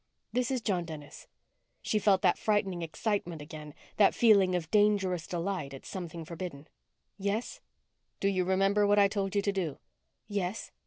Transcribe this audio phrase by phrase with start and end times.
[0.33, 1.27] "This is John Dennis."
[1.83, 6.67] She felt that frightening excitement again that feeling of dangerous delight at something forbidden.
[7.19, 7.61] "Yes?"
[8.19, 9.77] "Do you remember what I told you to do?"
[10.27, 10.71] "Yes."